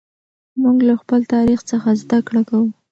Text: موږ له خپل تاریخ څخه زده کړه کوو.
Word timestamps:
موږ 0.61 0.77
له 0.87 0.93
خپل 1.01 1.21
تاریخ 1.33 1.59
څخه 1.71 1.89
زده 2.01 2.19
کړه 2.27 2.41
کوو. 2.49 2.67